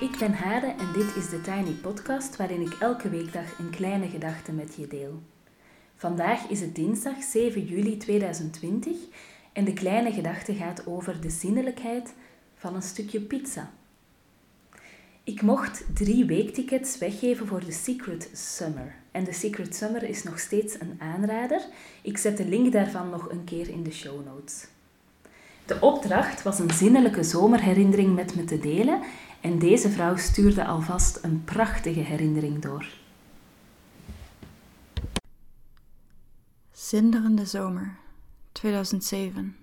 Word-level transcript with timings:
Ik 0.00 0.16
ben 0.18 0.32
Hade 0.32 0.66
en 0.66 0.92
dit 0.92 1.16
is 1.16 1.28
de 1.28 1.40
Tiny 1.40 1.72
Podcast 1.72 2.36
waarin 2.36 2.60
ik 2.60 2.76
elke 2.80 3.08
weekdag 3.08 3.58
een 3.58 3.70
kleine 3.70 4.08
gedachte 4.08 4.52
met 4.52 4.74
je 4.76 4.86
deel. 4.86 5.22
Vandaag 5.96 6.48
is 6.48 6.60
het 6.60 6.74
dinsdag 6.74 7.22
7 7.22 7.64
juli 7.64 7.96
2020 7.96 8.96
en 9.52 9.64
de 9.64 9.72
kleine 9.72 10.12
gedachte 10.12 10.54
gaat 10.54 10.86
over 10.86 11.20
de 11.20 11.30
zinnelijkheid 11.30 12.14
van 12.54 12.74
een 12.74 12.82
stukje 12.82 13.20
pizza. 13.20 13.70
Ik 15.24 15.42
mocht 15.42 15.84
drie 15.94 16.24
weektickets 16.24 16.98
weggeven 16.98 17.46
voor 17.46 17.64
de 17.64 17.72
Secret 17.72 18.30
Summer. 18.32 18.94
En 19.10 19.24
de 19.24 19.32
Secret 19.32 19.76
Summer 19.76 20.02
is 20.02 20.22
nog 20.22 20.38
steeds 20.38 20.80
een 20.80 20.96
aanrader. 20.98 21.60
Ik 22.02 22.18
zet 22.18 22.36
de 22.36 22.46
link 22.46 22.72
daarvan 22.72 23.10
nog 23.10 23.30
een 23.30 23.44
keer 23.44 23.68
in 23.68 23.82
de 23.82 23.92
show 23.92 24.24
notes. 24.24 24.66
De 25.68 25.80
opdracht 25.80 26.42
was 26.42 26.58
een 26.58 26.70
zinnelijke 26.70 27.22
zomerherinnering 27.22 28.14
met 28.14 28.34
me 28.34 28.44
te 28.44 28.58
delen 28.58 29.00
en 29.40 29.58
deze 29.58 29.90
vrouw 29.90 30.16
stuurde 30.16 30.64
alvast 30.66 31.18
een 31.22 31.44
prachtige 31.44 32.00
herinnering 32.00 32.62
door. 32.62 32.86
Zinderende 36.72 37.46
zomer 37.46 37.96
2007. 38.52 39.56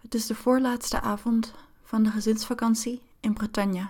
Het 0.00 0.14
is 0.14 0.26
de 0.26 0.34
voorlaatste 0.34 1.00
avond 1.00 1.54
van 1.82 2.02
de 2.02 2.10
gezinsvakantie 2.10 3.02
in 3.20 3.32
Bretagne. 3.32 3.86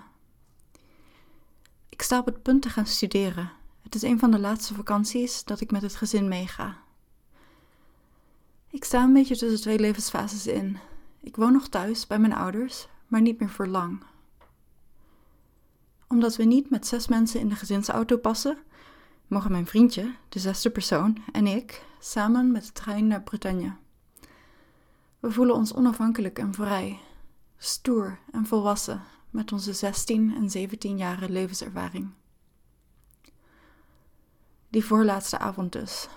Ik 1.89 2.03
sta 2.03 2.19
op 2.19 2.27
het 2.27 2.43
punt 2.43 2.63
te 2.63 2.71
gaan 2.71 2.87
studeren. 2.87 3.53
Het 3.83 3.95
is 3.95 4.03
een 4.03 4.19
van 4.19 4.31
de 4.31 4.39
laatste 4.39 4.75
vakanties 4.75 5.45
dat 5.45 5.61
ik 5.61 5.71
met 5.71 5.83
het 5.83 5.95
gezin 5.95 6.29
meega. 6.29 6.77
Ik 8.71 8.85
sta 8.85 9.03
een 9.03 9.13
beetje 9.13 9.37
tussen 9.37 9.61
twee 9.61 9.79
levensfases 9.79 10.47
in. 10.47 10.79
Ik 11.21 11.37
woon 11.37 11.53
nog 11.53 11.69
thuis 11.69 12.07
bij 12.07 12.19
mijn 12.19 12.35
ouders, 12.35 12.89
maar 13.09 13.21
niet 13.21 13.41
meer 13.41 13.51
voor 13.51 13.67
lang. 13.67 14.03
Omdat 16.09 16.37
we 16.37 16.45
niet 16.45 16.71
met 16.71 16.87
zes 16.87 17.09
mensen 17.09 17.41
in 17.41 17.49
de 17.49 17.55
gezinsauto 17.55 18.17
passen, 18.17 18.59
mogen 19.27 19.53
mijn 19.53 19.67
vriendje, 19.67 20.15
de 20.29 20.39
zesde 20.39 20.71
persoon, 20.71 21.23
en 21.33 21.47
ik 21.47 21.85
samen 21.99 22.53
met 22.53 22.65
de 22.65 22.73
trein 22.73 23.07
naar 23.07 23.23
Bretagne. 23.23 23.77
We 25.21 25.31
voelen 25.31 25.55
ons 25.55 25.75
onafhankelijk 25.75 26.39
en 26.39 26.55
vrij, 26.55 27.01
stoer 27.57 28.19
en 28.33 28.47
volwassen 28.47 29.03
met 29.31 29.53
onze 29.53 29.73
16 29.73 30.35
en 30.35 30.51
17 30.51 30.97
jaren 30.97 31.31
levenservaring. 31.31 32.11
Die 34.69 34.85
voorlaatste 34.85 35.39
avond 35.39 35.73
dus. 35.73 36.09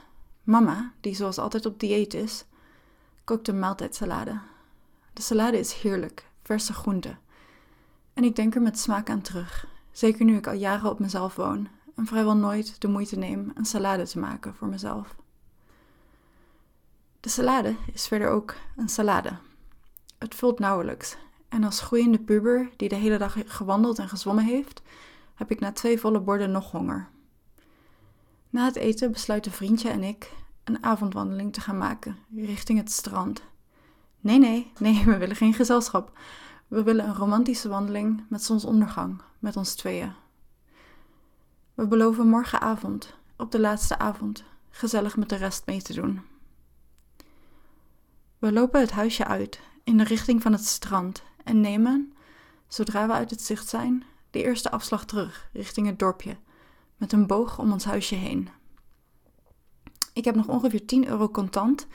Mama, 0.44 0.94
die 1.02 1.16
zoals 1.16 1.38
altijd 1.38 1.66
op 1.66 1.80
dieet 1.80 2.14
is, 2.14 2.46
kookt 3.24 3.48
een 3.48 3.60
maaltijdsalade. 3.60 4.40
De 5.14 5.22
salade 5.22 5.60
is 5.60 5.74
heerlijk, 5.74 6.31
verse 6.44 6.74
groenten. 6.74 7.20
En 8.14 8.24
ik 8.24 8.36
denk 8.36 8.56
er 8.56 8.62
met 8.62 8.80
smaak 8.80 9.10
aan 9.10 9.22
terug, 9.22 9.68
zeker 9.92 10.26
nu 10.26 10.36
ik 10.36 10.48
al 10.48 10.54
jaren 10.54 10.90
op 10.90 11.00
mezelf 11.00 11.36
woon 11.36 11.68
en 11.96 12.06
vrijwel 12.06 12.36
nooit 12.36 12.82
de 12.82 12.88
moeite 12.88 13.18
neem 13.18 13.52
een 13.54 13.66
salade 13.66 14.08
te 14.08 14.20
maken 14.20 14.56
voor 14.56 14.68
mezelf. 14.68 15.16
De 17.20 17.30
salade 17.30 17.76
is 17.94 18.08
verder 18.08 18.30
ook 18.30 18.56
een 18.76 18.90
salade. 18.90 19.38
Het 20.18 20.36
vult 20.36 20.60
nauwelijks. 20.60 21.18
En 21.50 21.64
als 21.64 21.80
groeiende 21.80 22.20
puber 22.20 22.70
die 22.78 22.90
de 22.90 22.96
hele 22.96 23.18
dag 23.18 23.36
gewandeld 23.46 24.00
en 24.00 24.10
gezwommen 24.10 24.46
heeft, 24.46 24.82
heb 25.36 25.52
ik 25.52 25.60
na 25.60 25.72
twee 25.72 26.00
volle 26.00 26.20
borden 26.20 26.52
nog 26.52 26.72
honger. 26.72 27.10
Na 28.50 28.66
het 28.66 28.76
eten 28.76 29.12
besluiten 29.12 29.52
vriendje 29.52 29.90
en 29.90 30.04
ik 30.04 30.32
een 30.64 30.84
avondwandeling 30.84 31.54
te 31.54 31.62
gaan 31.62 31.78
maken 31.78 32.18
richting 32.36 32.78
het 32.78 32.92
strand. 32.92 33.42
Nee, 34.22 34.40
nee, 34.40 34.72
nee, 34.80 35.04
we 35.06 35.18
willen 35.18 35.36
geen 35.36 35.54
gezelschap. 35.54 36.18
We 36.68 36.84
willen 36.84 37.08
een 37.08 37.16
romantische 37.16 37.70
wandeling 37.70 38.24
met 38.30 38.44
zonsondergang, 38.44 39.22
met 39.40 39.58
ons 39.58 39.76
tweeën. 39.76 40.14
We 41.74 41.88
beloven 41.88 42.28
morgenavond, 42.28 43.14
op 43.38 43.52
de 43.52 43.60
laatste 43.60 43.98
avond, 44.00 44.44
gezellig 44.70 45.18
met 45.18 45.30
de 45.30 45.36
rest 45.36 45.66
mee 45.66 45.82
te 45.82 45.94
doen. 45.94 46.22
We 48.40 48.52
lopen 48.52 48.80
het 48.80 48.92
huisje 48.92 49.26
uit 49.26 49.60
in 49.84 49.98
de 49.98 50.04
richting 50.04 50.42
van 50.42 50.52
het 50.52 50.66
strand 50.66 51.24
en 51.44 51.62
nemen, 51.62 52.14
zodra 52.68 53.08
we 53.08 53.14
uit 53.14 53.30
het 53.30 53.42
zicht 53.42 53.68
zijn, 53.68 54.04
de 54.30 54.44
eerste 54.44 54.72
afslag 54.72 55.06
terug 55.06 55.50
richting 55.54 55.88
het 55.88 56.00
dorpje, 56.00 56.38
met 56.98 57.12
een 57.12 57.28
boog 57.28 57.60
om 57.60 57.72
ons 57.72 57.86
huisje 57.86 58.16
heen. 58.16 58.50
Ik 60.14 60.26
heb 60.26 60.36
nog 60.36 60.48
ongeveer 60.48 60.86
10 60.86 61.08
euro 61.08 61.30
contant 61.30 61.88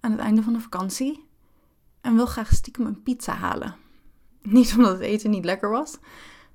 aan 0.00 0.10
het 0.10 0.20
einde 0.20 0.42
van 0.42 0.52
de 0.52 0.60
vakantie 0.60 1.24
en 2.04 2.14
wil 2.14 2.26
graag 2.26 2.52
stiekem 2.52 2.86
een 2.86 3.02
pizza 3.02 3.32
halen. 3.34 3.76
Niet 4.42 4.74
omdat 4.76 4.92
het 4.92 5.00
eten 5.00 5.30
niet 5.30 5.44
lekker 5.44 5.70
was, 5.70 5.98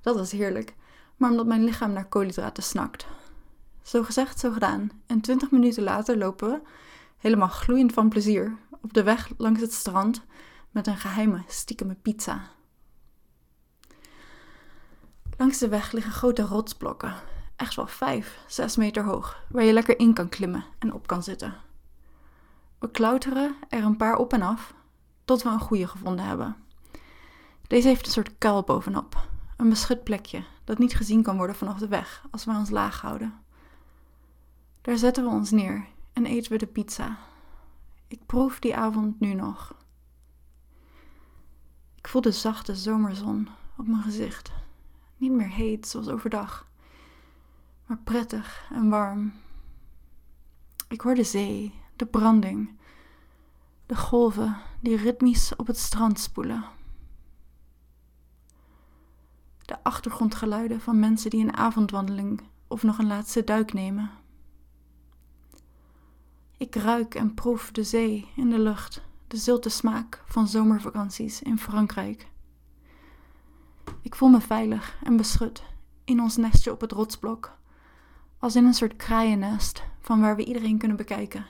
dat 0.01 0.15
was 0.15 0.31
heerlijk, 0.31 0.75
maar 1.17 1.29
omdat 1.29 1.45
mijn 1.45 1.63
lichaam 1.63 1.91
naar 1.91 2.07
koolhydraten 2.07 2.63
snakt. 2.63 3.07
Zo 3.81 4.03
gezegd, 4.03 4.39
zo 4.39 4.51
gedaan. 4.51 4.91
En 5.05 5.21
20 5.21 5.51
minuten 5.51 5.83
later 5.83 6.17
lopen 6.17 6.49
we, 6.49 6.61
helemaal 7.17 7.47
gloeiend 7.47 7.93
van 7.93 8.09
plezier, 8.09 8.57
op 8.81 8.93
de 8.93 9.03
weg 9.03 9.29
langs 9.37 9.61
het 9.61 9.73
strand 9.73 10.21
met 10.71 10.87
een 10.87 10.97
geheime, 10.97 11.43
stiekeme 11.47 11.95
pizza. 12.01 12.41
Langs 15.37 15.57
de 15.57 15.67
weg 15.67 15.91
liggen 15.91 16.11
grote 16.11 16.41
rotsblokken, 16.41 17.16
echt 17.55 17.75
wel 17.75 17.87
5, 17.87 18.39
6 18.47 18.75
meter 18.75 19.03
hoog, 19.03 19.43
waar 19.49 19.63
je 19.63 19.73
lekker 19.73 19.99
in 19.99 20.13
kan 20.13 20.29
klimmen 20.29 20.66
en 20.79 20.93
op 20.93 21.07
kan 21.07 21.23
zitten. 21.23 21.55
We 22.79 22.91
klauteren 22.91 23.55
er 23.69 23.83
een 23.83 23.97
paar 23.97 24.16
op 24.16 24.33
en 24.33 24.41
af, 24.41 24.73
tot 25.29 25.44
we 25.44 25.50
een 25.50 25.59
goede 25.59 25.88
gevonden 25.88 26.25
hebben. 26.25 26.56
Deze 27.67 27.88
heeft 27.88 28.06
een 28.06 28.12
soort 28.12 28.38
kuil 28.38 28.63
bovenop, 28.63 29.28
een 29.57 29.69
beschut 29.69 30.03
plekje 30.03 30.44
dat 30.63 30.78
niet 30.78 30.95
gezien 30.95 31.23
kan 31.23 31.38
worden 31.38 31.56
vanaf 31.56 31.78
de 31.79 31.88
weg 31.88 32.25
als 32.31 32.45
we 32.45 32.51
ons 32.51 32.69
laag 32.69 33.01
houden. 33.01 33.34
Daar 34.81 34.97
zetten 34.97 35.23
we 35.23 35.29
ons 35.29 35.51
neer 35.51 35.85
en 36.13 36.25
eten 36.25 36.51
we 36.51 36.57
de 36.57 36.67
pizza. 36.67 37.17
Ik 38.07 38.25
proef 38.25 38.59
die 38.59 38.75
avond 38.75 39.19
nu 39.19 39.34
nog. 39.34 39.75
Ik 41.96 42.07
voel 42.07 42.22
de 42.22 42.31
zachte 42.31 42.75
zomerzon 42.75 43.47
op 43.78 43.88
mijn 43.88 44.03
gezicht. 44.03 44.51
Niet 45.17 45.31
meer 45.31 45.50
heet 45.50 45.88
zoals 45.88 46.07
overdag, 46.07 46.67
maar 47.85 48.00
prettig 48.03 48.69
en 48.73 48.90
warm. 48.90 49.34
Ik 50.88 51.01
hoor 51.01 51.16
de 51.16 51.23
zee, 51.23 51.73
de 51.96 52.06
branding, 52.06 52.78
de 53.89 53.95
golven 53.95 54.57
die 54.81 54.95
ritmisch 54.95 55.55
op 55.55 55.67
het 55.67 55.77
strand 55.77 56.19
spoelen. 56.19 56.63
De 59.66 59.83
achtergrondgeluiden 59.83 60.81
van 60.81 61.00
mensen 61.00 61.29
die 61.29 61.44
een 61.44 61.57
avondwandeling 61.57 62.41
of 62.67 62.83
nog 62.83 62.97
een 62.97 63.07
laatste 63.07 63.44
duik 63.44 63.73
nemen. 63.73 64.11
Ik 66.57 66.75
ruik 66.75 67.16
en 67.16 67.33
proef 67.33 67.72
de 67.72 67.83
zee 67.83 68.31
in 68.35 68.49
de 68.49 68.59
lucht 68.59 69.01
de 69.28 69.38
zilte 69.38 69.69
smaak 69.69 70.23
van 70.25 70.47
zomervakanties 70.47 71.41
in 71.41 71.59
Frankrijk. 71.59 72.28
Ik 74.01 74.16
voel 74.16 74.29
me 74.29 74.41
veilig 74.41 74.97
en 75.03 75.17
beschut 75.17 75.63
in 76.03 76.22
ons 76.22 76.38
nestje 76.38 76.72
op 76.72 76.81
het 76.81 76.91
rotsblok, 76.91 77.57
als 78.38 78.55
in 78.55 78.66
een 78.66 78.73
soort 78.73 78.95
kraaiennest 78.95 79.83
van 79.99 80.22
waar 80.22 80.35
we 80.35 80.45
iedereen 80.45 80.78
kunnen 80.78 80.97
bekijken. 80.97 81.45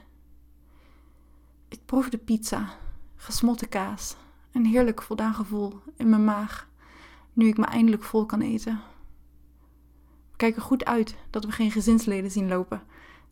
Ik 1.69 1.85
proef 1.85 2.09
de 2.09 2.17
pizza, 2.17 2.69
gesmolten 3.15 3.69
kaas, 3.69 4.15
een 4.51 4.65
heerlijk 4.65 5.01
voldaan 5.01 5.33
gevoel 5.33 5.81
in 5.95 6.09
mijn 6.09 6.23
maag, 6.23 6.67
nu 7.33 7.47
ik 7.47 7.57
me 7.57 7.65
eindelijk 7.65 8.03
vol 8.03 8.25
kan 8.25 8.41
eten. 8.41 8.81
We 10.31 10.37
kijken 10.37 10.61
goed 10.61 10.85
uit 10.85 11.15
dat 11.29 11.45
we 11.45 11.51
geen 11.51 11.71
gezinsleden 11.71 12.31
zien 12.31 12.47
lopen. 12.47 12.81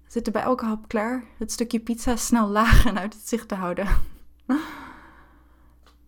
Zitten 0.08 0.34
bij 0.34 0.42
elke 0.42 0.66
hap 0.66 0.88
klaar 0.88 1.24
het 1.38 1.52
stukje 1.52 1.80
pizza 1.80 2.16
snel 2.16 2.48
laag 2.48 2.86
en 2.86 3.00
uit 3.00 3.14
het 3.14 3.28
zicht 3.28 3.48
te 3.48 3.56
houden. 3.56 3.88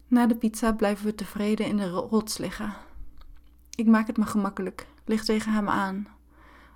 Na 0.07 0.27
de 0.27 0.35
pizza 0.35 0.71
blijven 0.71 1.05
we 1.05 1.15
tevreden 1.15 1.65
in 1.65 1.77
de 1.77 1.89
rots 1.89 2.37
liggen. 2.37 2.73
Ik 3.75 3.87
maak 3.87 4.07
het 4.07 4.17
me 4.17 4.25
gemakkelijk, 4.25 4.87
lig 5.05 5.25
tegen 5.25 5.53
hem 5.53 5.69
aan. 5.69 6.07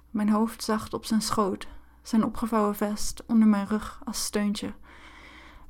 Mijn 0.10 0.30
hoofd 0.30 0.64
zacht 0.64 0.94
op 0.94 1.06
zijn 1.06 1.22
schoot, 1.22 1.68
zijn 2.02 2.24
opgevouwen 2.24 2.76
vest 2.76 3.24
onder 3.28 3.48
mijn 3.48 3.68
rug 3.68 4.02
als 4.04 4.24
steuntje. 4.24 4.74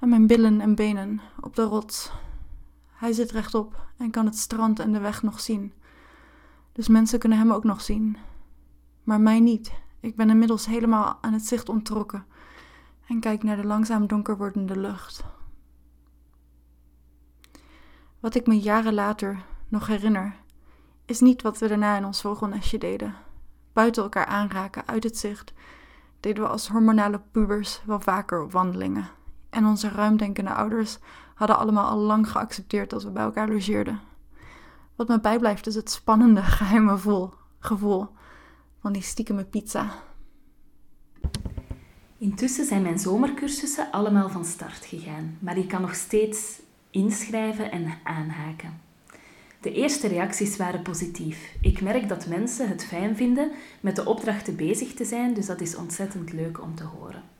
En 0.04 0.10
mijn 0.10 0.28
billen 0.28 0.62
en 0.62 0.76
benen 0.76 1.22
op 1.42 1.56
de 1.56 1.64
rots. 1.64 2.12
Hij 2.92 3.12
zit 3.12 3.32
rechtop 3.32 3.88
en 3.98 4.12
kan 4.12 4.26
het 4.26 4.38
strand 4.38 4.80
en 4.80 4.92
de 4.92 5.00
weg 5.00 5.24
nog 5.24 5.40
zien. 5.40 5.74
Dus 6.72 6.88
mensen 6.88 7.20
kunnen 7.20 7.38
hem 7.38 7.52
ook 7.52 7.64
nog 7.64 7.82
zien. 7.82 8.18
Maar 9.04 9.22
mij 9.22 9.40
niet. 9.40 9.72
Ik 10.00 10.16
ben 10.16 10.30
inmiddels 10.30 10.66
helemaal 10.66 11.18
aan 11.22 11.34
het 11.34 11.46
zicht 11.46 11.70
onttrokken 11.70 12.26
en 13.08 13.20
kijk 13.20 13.44
naar 13.44 13.56
de 13.56 13.66
langzaam 13.66 14.08
donker 14.08 14.38
wordende 14.38 14.80
lucht. 14.80 15.24
Wat 18.20 18.36
ik 18.36 18.48
me 18.48 18.60
jaren 18.60 18.94
later 18.94 19.46
nog 19.68 19.88
herinner, 19.88 20.36
is 21.06 21.20
niet 21.20 21.42
wat 21.42 21.58
we 21.58 21.68
daarna 21.68 21.98
in 21.98 22.06
ons 22.06 22.22
vogelnestje 22.22 22.78
deden. 22.78 23.16
Buiten 23.74 24.04
elkaar 24.04 24.26
aanraken, 24.26 24.88
uit 24.88 25.04
het 25.04 25.18
zicht, 25.18 25.54
deden 26.20 26.44
we 26.44 26.50
als 26.50 26.68
hormonale 26.68 27.22
pubers 27.32 27.82
wel 27.86 28.00
vaker 28.00 28.44
op 28.44 28.52
wandelingen. 28.52 29.22
En 29.54 29.66
onze 29.66 29.90
ruimdenkende 29.90 30.54
ouders 30.54 30.98
hadden 31.36 31.58
allemaal 31.58 31.90
al 31.90 31.98
lang 31.98 32.30
geaccepteerd 32.32 32.90
dat 32.90 33.04
we 33.04 33.10
bij 33.10 33.24
elkaar 33.24 33.50
logeerden. 33.50 34.00
Wat 34.96 35.08
me 35.08 35.20
bijblijft 35.20 35.68
is 35.68 35.76
het 35.76 35.92
spannende, 35.92 36.42
geheime 36.58 36.98
gevoel 37.60 38.08
van 38.80 38.94
die 38.94 39.02
stiekeme 39.02 39.44
pizza. 39.44 39.92
Intussen 42.18 42.66
zijn 42.66 42.82
mijn 42.82 43.00
zomercursussen 43.00 43.92
allemaal 43.92 44.30
van 44.30 44.46
start 44.46 44.86
gegaan, 44.86 45.38
maar 45.40 45.58
je 45.58 45.68
kan 45.68 45.82
nog 45.82 45.96
steeds 45.96 46.62
inschrijven 46.90 47.72
en 47.72 47.94
aanhaken. 48.04 48.82
De 49.62 49.74
eerste 49.74 50.08
reacties 50.08 50.58
waren 50.58 50.82
positief. 50.82 51.56
Ik 51.62 51.82
merk 51.82 52.10
dat 52.10 52.28
mensen 52.28 52.70
het 52.70 52.86
fijn 52.86 53.16
vinden 53.16 53.52
met 53.82 53.96
de 53.96 54.06
opdrachten 54.06 54.56
bezig 54.56 54.94
te 54.94 55.06
zijn, 55.06 55.34
dus 55.34 55.46
dat 55.46 55.62
is 55.62 55.76
ontzettend 55.76 56.34
leuk 56.34 56.62
om 56.62 56.76
te 56.76 56.84
horen. 56.84 57.32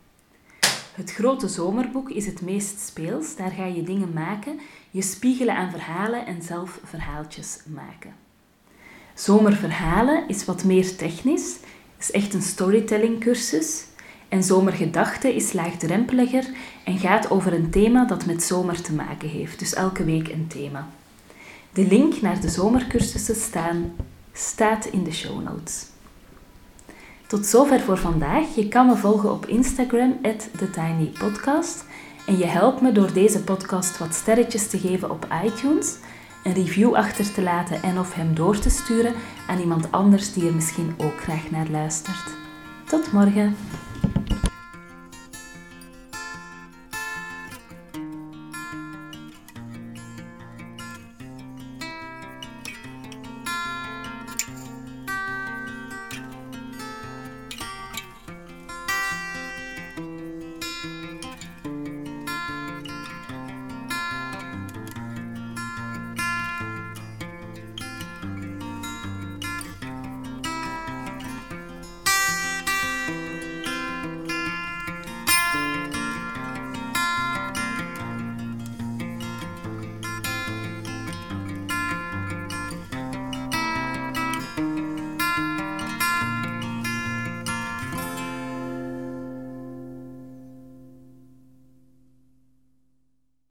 Het 0.94 1.12
grote 1.12 1.48
zomerboek 1.48 2.10
is 2.10 2.26
het 2.26 2.42
meest 2.42 2.80
speels. 2.80 3.36
Daar 3.36 3.50
ga 3.50 3.64
je 3.64 3.82
dingen 3.82 4.12
maken, 4.12 4.60
je 4.90 5.02
spiegelen 5.02 5.56
aan 5.56 5.70
verhalen 5.70 6.26
en 6.26 6.42
zelf 6.42 6.80
verhaaltjes 6.84 7.58
maken. 7.66 8.14
Zomerverhalen 9.14 10.28
is 10.28 10.44
wat 10.44 10.64
meer 10.64 10.96
technisch, 10.96 11.56
is 11.98 12.10
echt 12.10 12.34
een 12.34 12.42
storytelling 12.42 13.20
cursus. 13.20 13.84
En 14.28 14.42
zomergedachten 14.42 15.34
is 15.34 15.52
laagdrempeliger 15.52 16.44
en 16.84 16.98
gaat 16.98 17.30
over 17.30 17.52
een 17.52 17.70
thema 17.70 18.04
dat 18.04 18.26
met 18.26 18.42
zomer 18.42 18.82
te 18.82 18.92
maken 18.92 19.28
heeft. 19.28 19.58
Dus 19.58 19.74
elke 19.74 20.04
week 20.04 20.28
een 20.28 20.46
thema. 20.46 20.88
De 21.72 21.86
link 21.86 22.20
naar 22.20 22.40
de 22.40 22.48
zomercursussen 22.48 23.36
staan, 23.36 23.92
staat 24.32 24.84
in 24.84 25.04
de 25.04 25.12
show 25.12 25.42
notes. 25.42 25.86
Tot 27.34 27.46
zover 27.46 27.80
voor 27.80 27.98
vandaag. 27.98 28.54
Je 28.54 28.68
kan 28.68 28.86
me 28.86 28.96
volgen 28.96 29.32
op 29.32 29.46
Instagram, 29.46 30.20
TheTinyPodcast. 30.58 31.84
En 32.26 32.38
je 32.38 32.46
helpt 32.46 32.80
me 32.80 32.92
door 32.92 33.12
deze 33.12 33.44
podcast 33.44 33.98
wat 33.98 34.14
sterretjes 34.14 34.68
te 34.68 34.78
geven 34.78 35.10
op 35.10 35.26
iTunes, 35.44 35.96
een 36.44 36.54
review 36.54 36.94
achter 36.94 37.32
te 37.32 37.42
laten 37.42 37.82
en 37.82 37.98
of 37.98 38.14
hem 38.14 38.34
door 38.34 38.58
te 38.58 38.70
sturen 38.70 39.14
aan 39.48 39.60
iemand 39.60 39.92
anders 39.92 40.32
die 40.32 40.46
er 40.46 40.54
misschien 40.54 40.94
ook 40.98 41.20
graag 41.20 41.50
naar 41.50 41.68
luistert. 41.70 42.34
Tot 42.86 43.12
morgen! 43.12 43.56